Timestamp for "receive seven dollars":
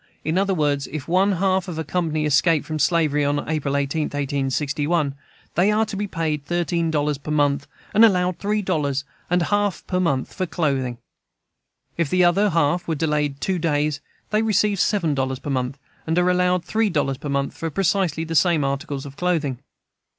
14.41-15.37